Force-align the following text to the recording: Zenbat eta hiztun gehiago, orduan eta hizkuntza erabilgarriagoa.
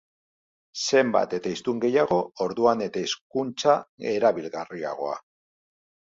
Zenbat 0.91 1.33
eta 1.39 1.51
hiztun 1.55 1.83
gehiago, 1.83 2.17
orduan 2.45 2.81
eta 2.85 3.03
hizkuntza 3.07 3.75
erabilgarriagoa. 4.13 5.13